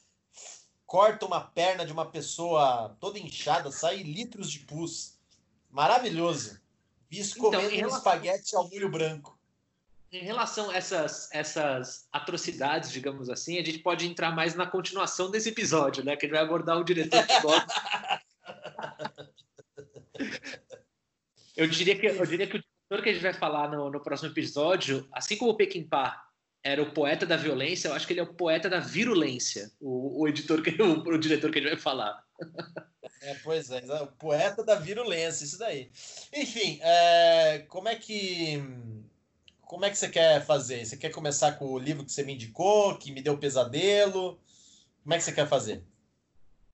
[0.86, 5.18] corta uma perna de uma pessoa toda inchada, sai litros de pus.
[5.68, 6.60] Maravilhoso.
[7.08, 7.96] Visto então, comendo relação...
[7.96, 9.36] um espaguete ao molho branco.
[10.12, 15.28] Em relação a essas, essas atrocidades, digamos assim, a gente pode entrar mais na continuação
[15.28, 16.16] desse episódio, né?
[16.16, 17.32] Que ele vai abordar o diretor de
[21.60, 24.00] Eu diria que, eu diria que o diretor que a gente vai falar no, no
[24.00, 26.18] próximo episódio, assim como o Peckinpah
[26.64, 30.22] era o poeta da violência, eu acho que ele é o poeta da virulência, o,
[30.22, 32.24] o editor, que, o, o diretor que a gente vai falar.
[33.20, 35.90] É, pois é, o poeta da virulência, isso daí.
[36.32, 38.58] Enfim, é, como é que
[39.60, 40.86] como é que você quer fazer?
[40.86, 44.40] Você quer começar com o livro que você me indicou, que me deu pesadelo?
[45.02, 45.84] Como é que você quer fazer?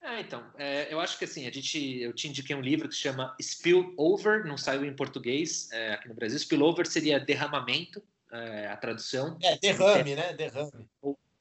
[0.07, 2.95] É, então, é, eu acho que assim, a gente, eu te indiquei um livro que
[2.95, 6.39] se chama Spill Over, não saiu em português é, aqui no Brasil.
[6.39, 9.37] Spill Over seria derramamento, é, a tradução.
[9.43, 10.33] É, derrame, né?
[10.33, 10.89] Derrame.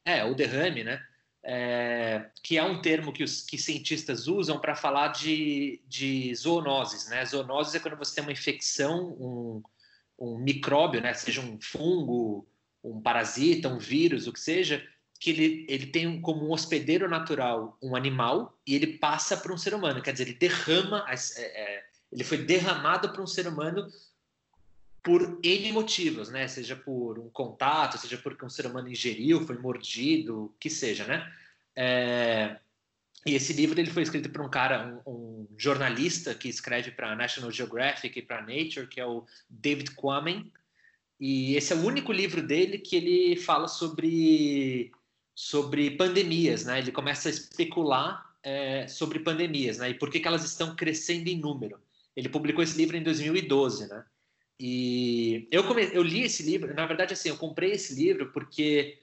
[0.04, 0.99] É, o derrame, né?
[1.43, 7.08] É, que é um termo que os que cientistas usam para falar de, de zoonoses,
[7.08, 7.23] né?
[7.23, 9.62] Zoonoses é quando você tem uma infecção, um,
[10.17, 11.13] um micróbio, né?
[11.13, 12.47] Seja um fungo,
[12.84, 14.84] um parasita, um vírus, o que seja,
[15.19, 19.58] que ele, ele tem como um hospedeiro natural um animal e ele passa para um
[19.58, 20.01] ser humano.
[20.01, 23.88] Quer dizer, ele derrama, é, é, ele foi derramado para um ser humano
[25.01, 26.47] por N motivos, né?
[26.47, 31.32] Seja por um contato, seja porque um ser humano ingeriu, foi mordido, que seja, né?
[31.75, 32.58] É,
[33.25, 37.15] E esse livro ele foi escrito por um cara, um, um jornalista que escreve para
[37.15, 40.51] National Geographic e para Nature, que é o David Quammen.
[41.19, 44.91] E esse é o único livro dele que ele fala sobre
[45.36, 46.80] sobre pandemias, né?
[46.80, 49.89] Ele começa a especular é, sobre pandemias, né?
[49.89, 51.78] E por que, que elas estão crescendo em número.
[52.15, 54.06] Ele publicou esse livro em 2012, né?
[54.58, 55.89] E eu, come...
[55.91, 59.00] eu li esse livro, na verdade, assim, eu comprei esse livro porque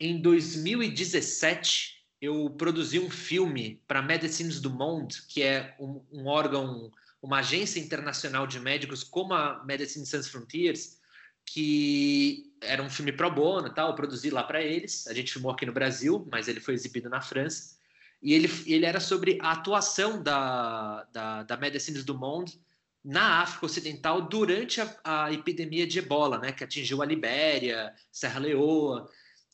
[0.00, 6.90] em 2017 eu produzi um filme para Medicines du Monde, que é um, um, órgão,
[7.20, 10.98] uma agência internacional de médicos como a Medicine Sans Frontiers,
[11.44, 15.06] que era um filme pro bono, tal, eu produzi lá para eles.
[15.06, 17.76] A gente filmou aqui no Brasil, mas ele foi exibido na França.
[18.22, 22.60] E ele, ele era sobre a atuação da, da, da Medicines du Monde
[23.04, 28.40] na África Ocidental durante a, a, epidemia de ebola, né, que atingiu a Libéria, Serra
[28.40, 29.08] Leoa.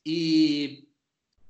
[0.06, 0.88] E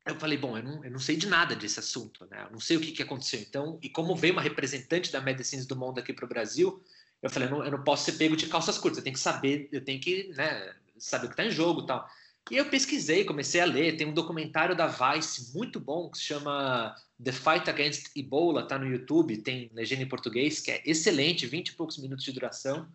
[0.04, 2.44] eu falei, bom, eu não, eu não sei de nada desse assunto, né?
[2.44, 3.40] Eu não sei o que, que aconteceu.
[3.40, 6.82] Então, e como veio uma representante da Medicines do Mundo aqui para o Brasil,
[7.22, 9.20] eu falei, eu não, eu não, posso ser pego de calças curtas, eu tenho que
[9.20, 12.08] saber, eu tenho que né, saber o que está em jogo tal.
[12.50, 16.24] E eu pesquisei, comecei a ler, tem um documentário da Vice muito bom que se
[16.24, 21.46] chama The Fight Against Ebola, tá no YouTube, tem legenda em português, que é excelente,
[21.46, 22.88] 20 e poucos minutos de duração.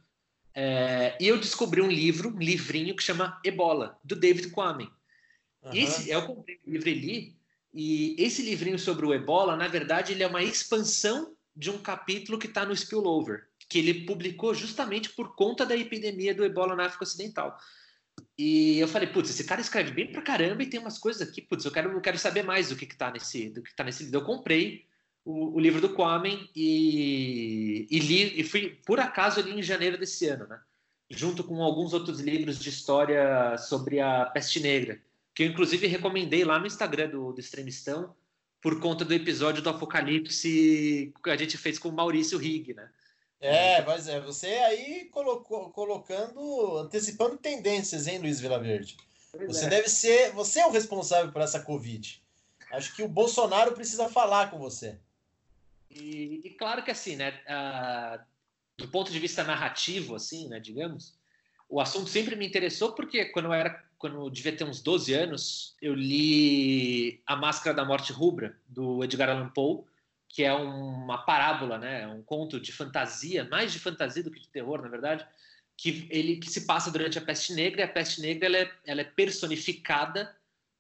[0.54, 4.90] É, e eu descobri um livro, um livrinho que chama Ebola, do David Quammen.
[5.64, 5.72] Uhum.
[5.74, 7.38] Esse, eu comprei o livro e li,
[7.74, 12.40] e esse livrinho sobre o ebola, na verdade, ele é uma expansão de um capítulo
[12.40, 16.86] que está no Spillover, que ele publicou justamente por conta da epidemia do ebola na
[16.86, 17.58] África Ocidental.
[18.38, 21.42] E eu falei, putz, esse cara escreve bem pra caramba e tem umas coisas aqui,
[21.42, 23.84] putz, eu quero, eu quero saber mais do que, que tá nesse, do que tá
[23.84, 24.20] nesse livro.
[24.20, 24.86] Eu comprei
[25.26, 29.98] o, o livro do Kwame e, e li, e fui, por acaso, ali em janeiro
[29.98, 30.60] desse ano, né?
[31.10, 35.02] Junto com alguns outros livros de história sobre a peste negra
[35.38, 38.16] que eu inclusive recomendei lá no Instagram do, do Extremistão,
[38.60, 42.90] por conta do episódio do Apocalipse que a gente fez com o Maurício Rig, né?
[43.40, 48.98] É, mas é, você aí colocou, colocando, antecipando tendências, hein, Luiz Vilaverde?
[49.46, 49.70] Você é.
[49.70, 52.22] deve ser, você é o responsável por essa Covid.
[52.72, 54.98] Acho que o Bolsonaro precisa falar com você.
[55.90, 58.20] E, e claro que assim, né, uh,
[58.78, 61.16] do ponto de vista narrativo, assim, né, digamos,
[61.70, 65.14] o assunto sempre me interessou porque quando eu era quando eu devia ter uns 12
[65.14, 69.84] anos, eu li A Máscara da Morte Rubra, do Edgar Allan Poe,
[70.30, 72.08] que é uma parábola, né?
[72.08, 75.26] um conto de fantasia, mais de fantasia do que de terror, na verdade,
[75.76, 78.72] que ele que se passa durante a Peste Negra, e a Peste Negra ela é,
[78.86, 80.36] ela é personificada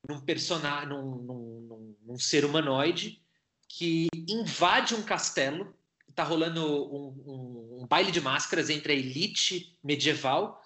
[0.08, 3.22] num personagem, num, num, num, num, ser humanoide
[3.68, 5.76] que invade um castelo,
[6.10, 10.64] está rolando um, um baile de máscaras entre a elite medieval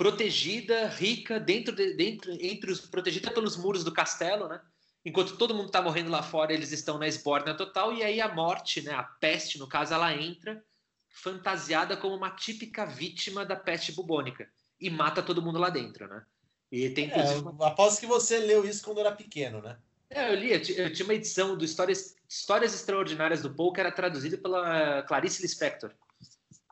[0.00, 4.58] protegida, rica, dentro, de, dentro entre os protegida pelos muros do castelo, né?
[5.04, 8.32] Enquanto todo mundo está morrendo lá fora, eles estão na esborna total e aí a
[8.32, 10.62] morte, né, a peste, no caso, ela entra
[11.08, 14.48] fantasiada como uma típica vítima da peste bubônica
[14.80, 16.24] e mata todo mundo lá dentro, né?
[16.70, 17.66] E tem é.
[17.66, 19.76] Aposto que você leu isso quando era pequeno, né?
[20.08, 23.92] É, eu li, eu tinha uma edição do Histórias, Histórias Extraordinárias do Paul que era
[23.92, 25.92] traduzida pela Clarice Lispector.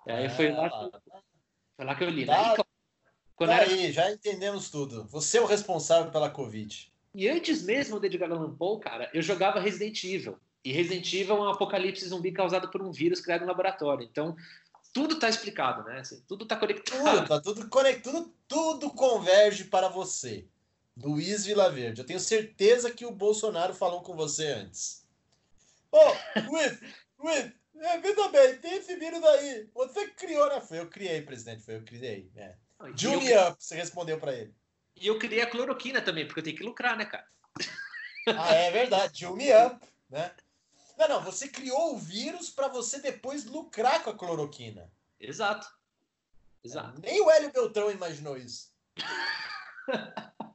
[0.06, 1.20] E aí foi, lá que, ah.
[1.76, 2.34] foi lá que eu li, né?
[2.34, 2.50] tá.
[2.50, 2.64] né?
[3.38, 3.62] Tá era...
[3.64, 5.06] aí, já entendemos tudo.
[5.08, 6.92] Você é o responsável pela Covid.
[7.18, 10.38] E antes mesmo de Edgar Allan Poe, cara, eu jogava Resident Evil.
[10.64, 14.06] E Resident Evil é um apocalipse zumbi causado por um vírus criado no laboratório.
[14.08, 14.36] Então,
[14.92, 15.98] tudo está explicado, né?
[15.98, 17.02] Assim, tudo está conectado.
[17.02, 20.46] Tudo, tá tudo conectado, tudo converge para você.
[20.96, 22.02] Luiz Vilaverde.
[22.02, 25.04] Eu tenho certeza que o Bolsonaro falou com você antes.
[25.90, 26.78] Ô, oh, Luiz,
[27.18, 29.68] Luiz, é, veja bem, tem esse vírus aí.
[29.74, 30.60] Você criou, né?
[30.60, 32.30] Foi eu criei, presidente, foi eu criei.
[32.36, 32.54] É.
[32.94, 34.54] Jump Up, você respondeu para ele.
[35.00, 37.26] E eu queria a cloroquina também, porque eu tenho que lucrar, né, cara?
[38.26, 39.20] Ah, é verdade.
[39.20, 40.32] Jump Up, né?
[40.98, 44.90] Não, não, você criou o vírus para você depois lucrar com a cloroquina.
[45.20, 45.68] Exato.
[46.64, 47.00] Exato.
[47.02, 48.72] É, nem o Hélio Beltrão imaginou isso.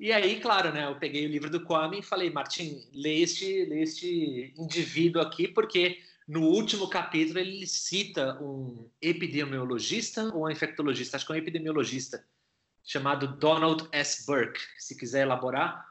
[0.00, 0.86] e aí, claro, né?
[0.86, 5.46] Eu peguei o livro do Kwame e falei, Martim, lê este, lê este indivíduo aqui,
[5.46, 11.38] porque no último capítulo, ele cita um epidemiologista ou um infectologista, acho que é um
[11.38, 12.24] epidemiologista,
[12.84, 14.24] chamado Donald S.
[14.26, 14.60] Burke.
[14.78, 15.86] Se quiser elaborar.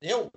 [0.00, 0.32] Eu?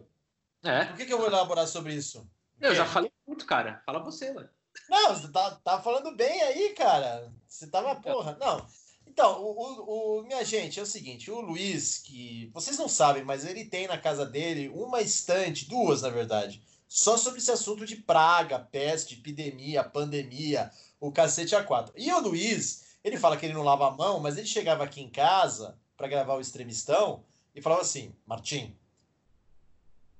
[0.63, 0.85] É.
[0.85, 2.27] Por que, que eu vou elaborar sobre isso?
[2.59, 3.81] Eu já falei muito, cara.
[3.85, 4.49] Fala você, mano.
[4.89, 7.31] Não, você tá, tá falando bem aí, cara.
[7.47, 8.37] Você tava, porra.
[8.39, 8.65] Não.
[9.05, 13.23] Então, o, o, o, minha gente, é o seguinte, o Luiz, que vocês não sabem,
[13.23, 17.85] mas ele tem na casa dele uma estante, duas, na verdade, só sobre esse assunto
[17.85, 21.93] de praga, peste, epidemia, pandemia, o cacete a quatro.
[21.97, 25.01] E o Luiz, ele fala que ele não lava a mão, mas ele chegava aqui
[25.01, 28.75] em casa para gravar o Extremistão e falava assim: Martim,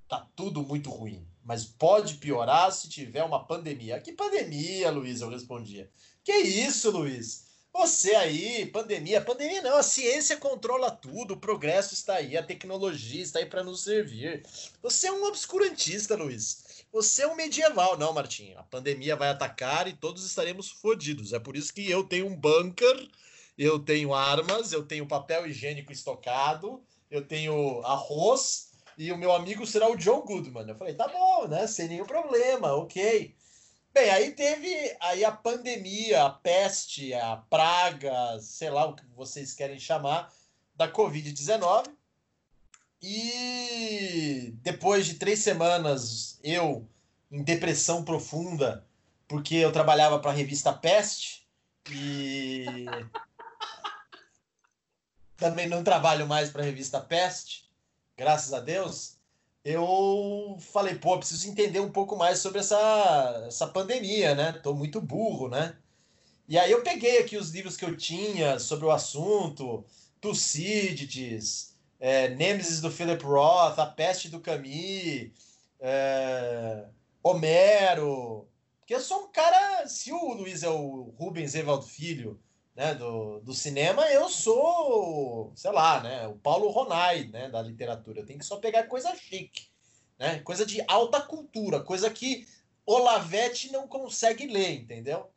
[0.07, 3.99] tá tudo muito ruim, mas pode piorar se tiver uma pandemia.
[3.99, 5.21] Que pandemia, Luiz?
[5.21, 5.89] Eu respondia.
[6.23, 7.53] Que isso, Luiz?
[7.73, 13.23] Você aí, pandemia, pandemia não, a ciência controla tudo, o progresso está aí, a tecnologia
[13.23, 14.45] está aí para nos servir.
[14.83, 16.63] Você é um obscurantista, Luiz.
[16.93, 17.97] Você é um medieval.
[17.97, 21.33] Não, Martinho, a pandemia vai atacar e todos estaremos fodidos.
[21.33, 23.09] É por isso que eu tenho um bunker,
[23.57, 29.65] eu tenho armas, eu tenho papel higiênico estocado, eu tenho arroz e o meu amigo
[29.65, 30.69] será o John Goodman.
[30.69, 31.65] Eu falei, tá bom, né?
[31.65, 33.35] Sem nenhum problema, ok.
[33.91, 39.51] Bem, aí teve aí a pandemia, a peste, a praga, sei lá o que vocês
[39.55, 40.31] querem chamar,
[40.75, 41.87] da Covid-19.
[43.03, 46.87] E depois de três semanas, eu
[47.29, 48.87] em depressão profunda,
[49.27, 51.45] porque eu trabalhava para a revista Peste
[51.91, 52.65] e
[55.35, 57.69] também não trabalho mais para a revista Peste,
[58.15, 59.17] graças a Deus
[59.63, 64.51] eu falei, pô, preciso entender um pouco mais sobre essa, essa pandemia, né?
[64.51, 65.77] Tô muito burro, né?
[66.47, 69.85] E aí eu peguei aqui os livros que eu tinha sobre o assunto,
[70.19, 71.72] Tucídides,
[72.03, 75.31] é, Nêmesis do Philip Roth, A Peste do Camus,
[75.79, 76.85] é,
[77.23, 78.45] Homero.
[78.79, 82.37] Porque eu sou um cara, se o Luiz é o Rubens Evaldo Filho,
[82.75, 88.19] né, do, do cinema, eu sou, sei lá, né, o Paulo Ronai, né, da literatura.
[88.19, 89.67] Eu tenho que só pegar coisa chique,
[90.19, 92.45] né, coisa de alta cultura, coisa que
[92.85, 95.32] Olavete não consegue ler, entendeu?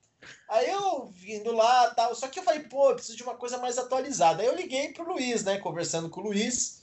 [0.49, 3.59] Aí eu vindo lá, tal, só que eu falei, pô, eu preciso de uma coisa
[3.59, 4.43] mais atualizada.
[4.43, 6.83] Aí eu liguei pro Luiz, né, conversando com o Luiz,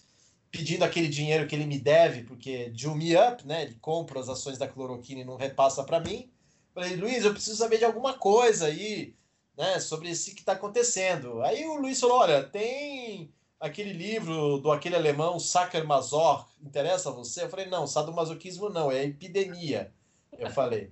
[0.51, 4.29] pedindo aquele dinheiro que ele me deve, porque Jew Me Up, né, ele compra as
[4.29, 6.31] ações da cloroquina e não repassa para mim.
[6.73, 9.15] Falei, Luiz, eu preciso saber de alguma coisa aí,
[9.57, 11.41] né, sobre isso que está acontecendo.
[11.43, 17.13] Aí o Luiz falou: olha, tem aquele livro do aquele alemão Sacher Mazor, interessa a
[17.13, 17.43] você?
[17.43, 19.93] Eu falei: não, sadomasoquismo não, é epidemia.
[20.37, 20.91] Eu falei: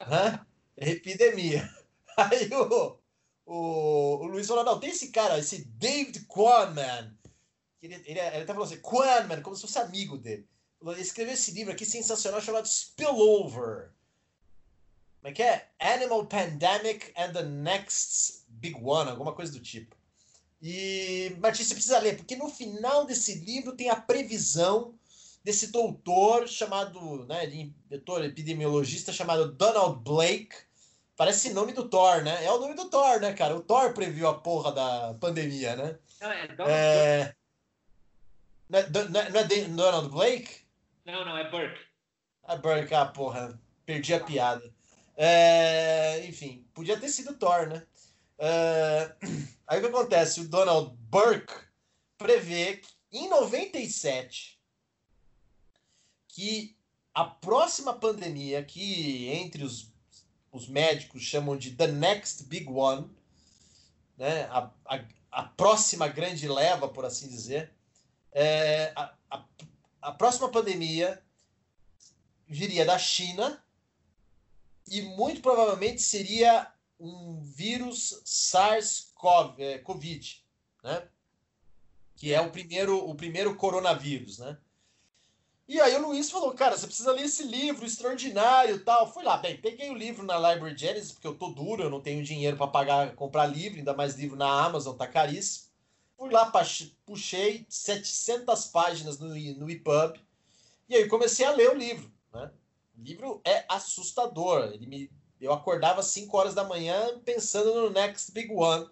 [0.00, 0.44] hã?
[0.76, 1.68] É epidemia.
[2.16, 2.98] Aí o,
[3.46, 7.16] o, o Luiz falou: não, tem esse cara, esse David Quanman.
[7.82, 10.46] Ele, ele, ele até falou assim: Quanman, como se fosse amigo dele.
[10.80, 13.92] Ele escreveu esse livro aqui sensacional chamado Spillover.
[15.20, 15.68] Como é que é?
[15.78, 19.94] Animal Pandemic and the Next Big One, alguma coisa do tipo.
[20.60, 24.94] E, Martins, você precisa ler, porque no final desse livro tem a previsão
[25.44, 30.54] desse doutor chamado, né, doutor epidemiologista chamado Donald Blake.
[31.16, 32.44] Parece nome do Thor, né?
[32.44, 33.54] É o nome do Thor, né, cara?
[33.54, 35.98] O Thor previu a porra da pandemia, né?
[36.20, 37.34] Não, é Donald é...
[38.68, 38.88] Não, é,
[39.30, 40.62] não é Donald Blake?
[41.04, 41.80] Não, não, é Burke.
[42.44, 44.72] A Burke, ah, porra, perdi a piada.
[45.16, 47.86] É, enfim, podia ter sido Thor, né?
[48.38, 49.14] É,
[49.68, 50.40] aí o que acontece?
[50.40, 51.52] O Donald Burke
[52.16, 54.58] prevê que em 97
[56.32, 56.74] que
[57.12, 59.92] a próxima pandemia, que entre os,
[60.50, 63.08] os médicos chamam de The Next Big One,
[64.16, 64.44] né?
[64.44, 67.70] a, a, a próxima grande leva, por assim dizer,
[68.32, 69.44] é, a, a,
[70.00, 71.22] a próxima pandemia
[72.48, 73.62] viria da China
[74.88, 79.82] e muito provavelmente seria um vírus SARS-CoV, é,
[80.82, 81.08] né?
[82.16, 84.56] Que é o primeiro, o primeiro coronavírus, né?
[85.72, 89.10] E aí o Luiz falou, cara, você precisa ler esse livro extraordinário tal.
[89.10, 91.98] Fui lá, bem, peguei o livro na Library Genesis, porque eu tô duro, eu não
[91.98, 95.68] tenho dinheiro para pagar, comprar livro, ainda mais livro na Amazon, tá caríssimo.
[96.14, 96.52] Fui lá,
[97.06, 100.20] puxei 700 páginas no, no EPUB,
[100.90, 102.50] e aí comecei a ler o livro, né?
[102.94, 104.72] O livro é assustador.
[104.74, 108.90] Ele me, eu acordava às 5 horas da manhã pensando no Next Big One.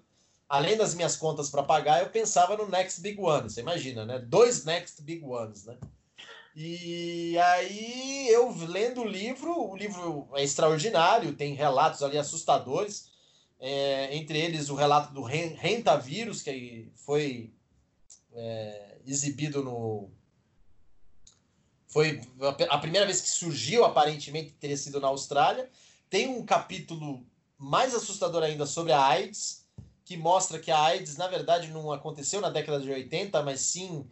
[0.48, 3.50] Além das minhas contas para pagar, eu pensava no Next Big One.
[3.50, 4.18] Você imagina, né?
[4.18, 5.76] Dois Next Big Ones, né?
[6.54, 13.08] E aí eu lendo o livro, o livro é extraordinário, tem relatos ali assustadores,
[13.58, 17.52] é, entre eles o relato do rentavírus, que foi
[18.32, 20.10] é, exibido no,
[21.90, 22.20] foi
[22.70, 25.68] a primeira vez que surgiu, aparentemente, teria sido na Austrália.
[26.08, 27.26] Tem um capítulo
[27.58, 29.66] mais assustador ainda sobre a AIDS,
[30.04, 34.08] que mostra que a AIDS, na verdade, não aconteceu na década de 80, mas sim,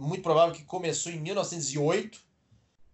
[0.00, 2.18] muito provável que começou em 1908.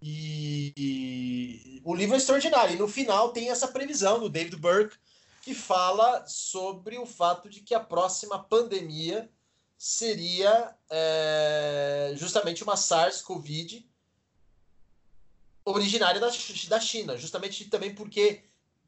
[0.03, 2.75] E, e o livro é extraordinário.
[2.75, 4.97] E no final tem essa previsão do David Burke,
[5.43, 9.31] que fala sobre o fato de que a próxima pandemia
[9.79, 13.87] seria é, justamente uma SARS-CoV
[15.65, 16.29] originária da,
[16.69, 18.45] da China, justamente também porque,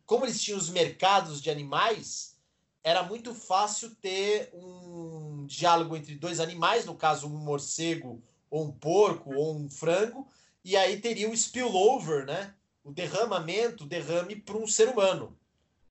[0.07, 2.37] como eles tinham os mercados de animais,
[2.83, 8.73] era muito fácil ter um diálogo entre dois animais, no caso, um morcego ou um
[8.73, 10.29] porco ou um frango,
[10.65, 12.55] e aí teria o spillover, né?
[12.85, 15.37] O derramamento, o derrame para um ser humano,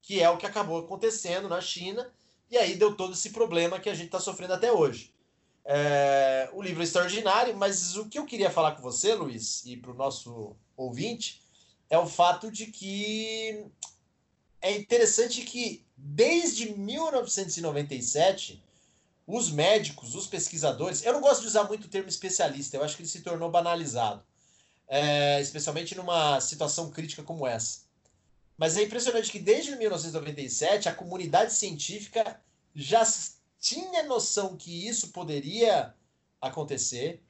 [0.01, 2.09] que é o que acabou acontecendo na China,
[2.49, 5.13] e aí deu todo esse problema que a gente está sofrendo até hoje.
[5.65, 9.75] É, o livro é extraordinário, mas o que eu queria falar com você, Luiz, e
[9.75, 11.41] para o nosso ouvinte,
[11.89, 13.65] é o fato de que
[14.61, 18.63] é interessante que desde 1997
[19.28, 22.95] os médicos, os pesquisadores, eu não gosto de usar muito o termo especialista, eu acho
[22.95, 24.23] que ele se tornou banalizado,
[24.88, 27.82] é, especialmente numa situação crítica como essa.
[28.57, 32.41] Mas é impressionante que desde 1997 a comunidade científica
[32.73, 33.05] já
[33.59, 35.93] tinha noção que isso poderia
[36.39, 37.21] acontecer,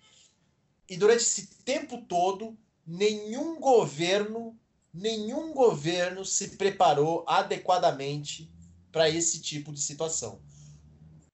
[0.87, 4.55] e durante esse tempo todo, nenhum governo,
[4.93, 8.49] nenhum governo se preparou adequadamente
[8.91, 10.39] para esse tipo de situação.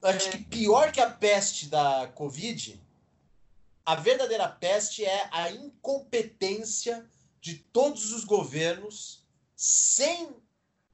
[0.03, 2.77] Acho que pior que a peste da Covid,
[3.85, 9.25] a verdadeira peste é a incompetência de todos os governos,
[9.55, 10.35] sem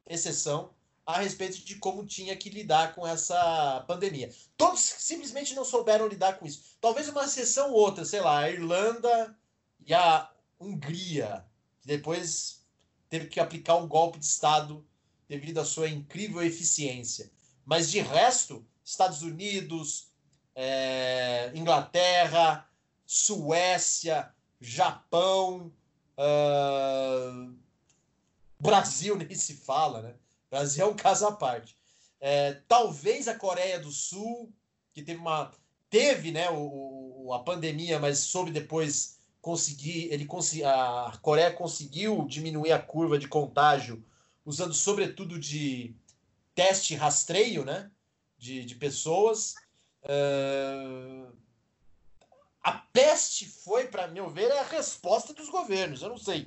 [0.06, 4.32] exceção, a respeito de como tinha que lidar com essa pandemia.
[4.56, 6.78] Todos simplesmente não souberam lidar com isso.
[6.80, 9.36] Talvez uma exceção ou outra, sei lá, a Irlanda
[9.88, 11.44] e a Hungria,
[11.82, 12.64] que depois
[13.10, 14.86] teve que aplicar um golpe de Estado
[15.28, 17.32] devido à sua incrível eficiência.
[17.66, 20.10] Mas de resto, Estados Unidos,
[20.56, 22.68] é, Inglaterra,
[23.06, 25.72] Suécia, Japão,
[26.18, 27.56] uh,
[28.60, 30.16] Brasil nem se fala, né?
[30.50, 31.78] Brasil é um caso à parte.
[32.20, 34.52] É, talvez a Coreia do Sul,
[34.94, 35.52] que teve uma.
[35.90, 40.12] Teve né, o, o, a pandemia, mas soube depois conseguir.
[40.12, 44.04] Ele consegui, a Coreia conseguiu diminuir a curva de contágio
[44.46, 45.96] usando sobretudo de
[46.56, 47.90] teste rastreio né,
[48.40, 49.54] de, de pessoas.
[50.04, 51.32] Uh,
[52.64, 56.02] a peste foi, para meu ver, a resposta dos governos.
[56.02, 56.44] Eu não sei.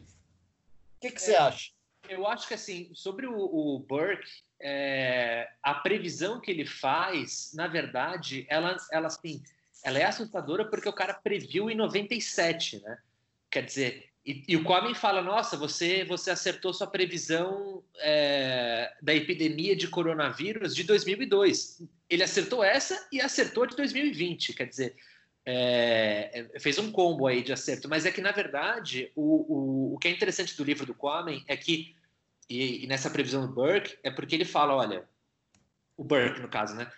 [0.97, 1.20] O que, que é.
[1.20, 1.70] você acha?
[2.09, 4.28] eu acho que assim, sobre o, o Burke,
[4.61, 9.43] é, a previsão que ele faz, na verdade, ela, ela, assim,
[9.84, 12.99] ela é assustadora porque o cara previu em 97, né?
[13.51, 19.12] Quer dizer, e, e o Kwame fala, nossa, você, você acertou sua previsão é, da
[19.12, 21.83] epidemia de coronavírus de 2002.
[22.09, 24.97] Ele acertou essa e acertou de 2020, quer dizer,
[25.45, 29.55] é, fez um combo aí de acerto, mas é que, na verdade, o,
[29.93, 31.97] o, o que é interessante do livro do Kwame é que,
[32.49, 35.05] e, e, nessa previsão do Burke, é porque ele fala, olha,
[35.97, 36.91] o Burke, no caso, né?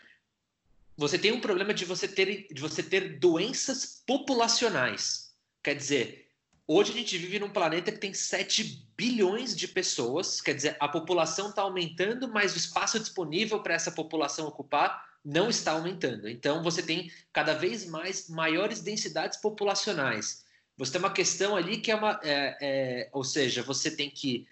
[0.96, 5.34] Você tem um problema de você ter, de você ter doenças populacionais.
[5.62, 6.23] Quer dizer,
[6.66, 10.88] hoje a gente vive num planeta que tem 7 bilhões de pessoas, quer dizer, a
[10.88, 16.28] população está aumentando, mas o espaço disponível para essa população ocupar não está aumentando.
[16.28, 20.44] Então, você tem cada vez mais maiores densidades populacionais.
[20.76, 22.20] Você tem uma questão ali que é uma.
[22.22, 24.46] É, é, ou seja, você tem que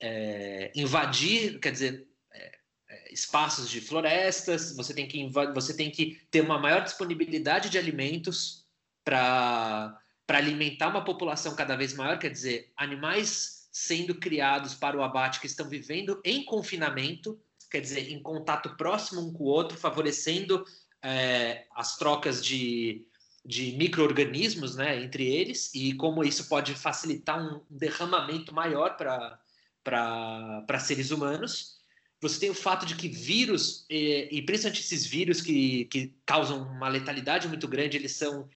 [0.00, 6.20] é, invadir, quer dizer, é, é, espaços de florestas, você tem, que você tem que
[6.30, 8.64] ter uma maior disponibilidade de alimentos
[9.04, 10.00] para
[10.38, 15.46] alimentar uma população cada vez maior, quer dizer, animais sendo criados para o abate que
[15.46, 20.66] estão vivendo em confinamento quer dizer, em contato próximo um com o outro, favorecendo
[21.02, 23.06] é, as trocas de,
[23.46, 31.12] de micro-organismos né, entre eles, e como isso pode facilitar um derramamento maior para seres
[31.12, 31.78] humanos.
[32.20, 36.62] Você tem o fato de que vírus, e, e principalmente esses vírus que, que causam
[36.64, 38.48] uma letalidade muito grande, eles são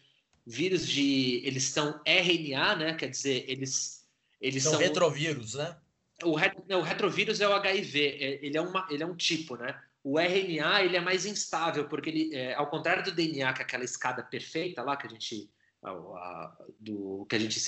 [0.47, 1.41] vírus de.
[1.45, 2.95] Eles são RNA, né?
[2.95, 4.07] Quer dizer, eles.
[4.41, 5.77] eles são, são retrovírus, né?
[6.23, 9.57] o, ret, o retrovírus é o HIV, é, ele é, uma, ele é um tipo,
[9.57, 9.79] né?
[10.03, 13.65] O RNA ele é mais instável, porque ele, é, ao contrário do DNA, que é
[13.65, 15.51] aquela escada perfeita lá que a gente.
[15.83, 17.61] A, a, do, que a gente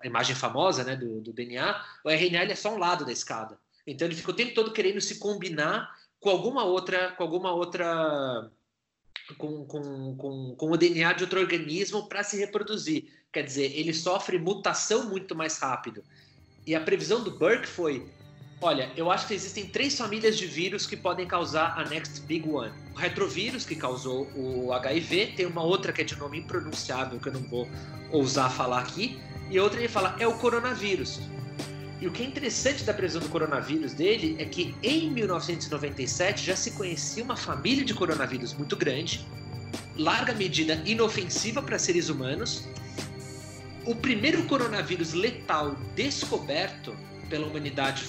[0.00, 3.10] a imagem famosa né, do, do DNA, o RNA ele é só um lado da
[3.10, 3.58] escada.
[3.84, 8.48] Então ele fica o tempo todo querendo se combinar com alguma outra, com alguma outra,
[9.38, 13.04] com, com, com, com o DNA de outro organismo para se reproduzir.
[13.32, 16.02] Quer dizer, ele sofre mutação muito mais rápido.
[16.66, 18.06] E a previsão do Burke foi:
[18.60, 22.48] olha, eu acho que existem três famílias de vírus que podem causar a next big
[22.48, 22.72] one.
[22.94, 27.28] O retrovírus, que causou o HIV, tem uma outra que é de nome impronunciável, que
[27.28, 27.68] eu não vou
[28.10, 29.18] ousar falar aqui,
[29.50, 31.20] e outra ele fala: é o coronavírus.
[32.04, 36.54] E o que é interessante da previsão do coronavírus dele é que em 1997 já
[36.54, 39.26] se conhecia uma família de coronavírus muito grande,
[39.96, 42.68] larga medida inofensiva para seres humanos,
[43.86, 46.94] o primeiro coronavírus letal descoberto
[47.30, 48.04] pela humanidade